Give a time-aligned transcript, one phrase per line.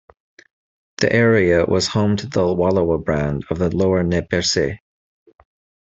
[0.97, 4.79] The area was home to the Wallowa band of the Lower Nez Perce.